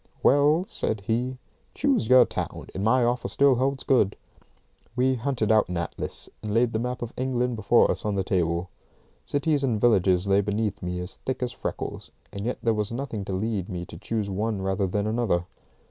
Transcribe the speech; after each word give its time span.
"Well," 0.23 0.65
said 0.67 1.01
he, 1.01 1.37
"choose 1.75 2.07
your 2.07 2.25
town, 2.25 2.69
and 2.73 2.83
my 2.83 3.03
offer 3.03 3.27
still 3.27 3.53
holds 3.53 3.83
good." 3.83 4.15
We 4.95 5.13
hunted 5.13 5.51
out 5.51 5.69
an 5.69 5.77
atlas, 5.77 6.27
and 6.41 6.51
laid 6.55 6.73
the 6.73 6.79
map 6.79 7.03
of 7.03 7.13
England 7.15 7.55
before 7.55 7.91
us 7.91 8.03
on 8.03 8.15
the 8.15 8.23
table. 8.23 8.71
Cities 9.23 9.63
and 9.63 9.79
villages 9.79 10.25
lay 10.25 10.41
beneath 10.41 10.81
me 10.81 10.99
as 11.01 11.17
thick 11.17 11.43
as 11.43 11.51
freckles, 11.51 12.09
and 12.33 12.47
yet 12.47 12.57
there 12.63 12.73
was 12.73 12.91
nothing 12.91 13.23
to 13.25 13.33
lead 13.33 13.69
me 13.69 13.85
to 13.85 13.97
choose 13.99 14.27
one 14.27 14.63
rather 14.63 14.87
than 14.87 15.05
another. 15.05 15.45